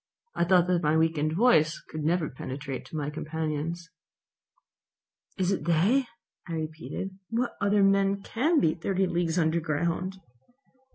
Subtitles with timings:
[0.33, 3.87] I thought that my weakened voice could never penetrate to my companions.
[5.37, 6.07] "It is they,"
[6.47, 7.19] I repeated.
[7.29, 10.17] "What other men can be thirty leagues under ground?"